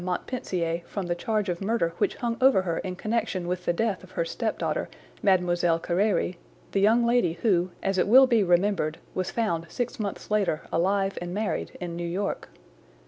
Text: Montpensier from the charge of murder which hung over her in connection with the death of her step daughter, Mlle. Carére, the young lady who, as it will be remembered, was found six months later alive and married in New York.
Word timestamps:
Montpensier 0.03 0.81
from 0.87 1.05
the 1.05 1.13
charge 1.13 1.47
of 1.47 1.61
murder 1.61 1.93
which 1.99 2.15
hung 2.15 2.35
over 2.41 2.63
her 2.63 2.79
in 2.79 2.95
connection 2.95 3.47
with 3.47 3.65
the 3.65 3.71
death 3.71 4.03
of 4.03 4.09
her 4.13 4.25
step 4.25 4.57
daughter, 4.57 4.89
Mlle. 5.21 5.37
Carére, 5.79 6.37
the 6.71 6.81
young 6.81 7.05
lady 7.05 7.33
who, 7.43 7.69
as 7.83 7.99
it 7.99 8.07
will 8.07 8.25
be 8.25 8.43
remembered, 8.43 8.97
was 9.13 9.29
found 9.29 9.67
six 9.69 9.99
months 9.99 10.31
later 10.31 10.63
alive 10.73 11.19
and 11.21 11.35
married 11.35 11.77
in 11.79 11.95
New 11.95 12.07
York. 12.07 12.49